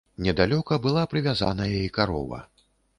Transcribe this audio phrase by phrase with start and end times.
[0.27, 2.45] Недалёка была прывязаная і карова.